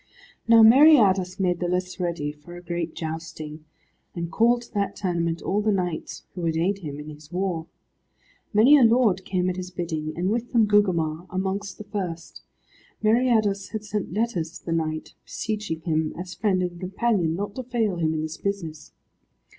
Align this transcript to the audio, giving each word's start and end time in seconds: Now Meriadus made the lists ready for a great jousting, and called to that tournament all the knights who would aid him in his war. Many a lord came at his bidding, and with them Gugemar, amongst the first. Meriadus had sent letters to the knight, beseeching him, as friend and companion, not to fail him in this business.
Now 0.47 0.63
Meriadus 0.63 1.39
made 1.39 1.59
the 1.59 1.67
lists 1.67 1.99
ready 1.99 2.31
for 2.31 2.55
a 2.57 2.63
great 2.63 2.95
jousting, 2.95 3.65
and 4.15 4.31
called 4.31 4.63
to 4.63 4.73
that 4.73 4.95
tournament 4.95 5.43
all 5.43 5.61
the 5.61 5.71
knights 5.71 6.23
who 6.33 6.41
would 6.41 6.57
aid 6.57 6.79
him 6.79 6.99
in 6.99 7.07
his 7.11 7.31
war. 7.31 7.67
Many 8.51 8.77
a 8.79 8.83
lord 8.83 9.23
came 9.25 9.47
at 9.47 9.57
his 9.57 9.69
bidding, 9.69 10.13
and 10.17 10.31
with 10.31 10.53
them 10.53 10.65
Gugemar, 10.65 11.27
amongst 11.29 11.77
the 11.77 11.83
first. 11.83 12.41
Meriadus 13.03 13.73
had 13.73 13.85
sent 13.85 14.11
letters 14.11 14.57
to 14.57 14.65
the 14.65 14.71
knight, 14.71 15.13
beseeching 15.23 15.81
him, 15.81 16.15
as 16.17 16.33
friend 16.33 16.63
and 16.63 16.79
companion, 16.79 17.35
not 17.35 17.53
to 17.53 17.61
fail 17.63 17.97
him 17.97 18.15
in 18.15 18.23
this 18.23 18.37
business. 18.37 18.93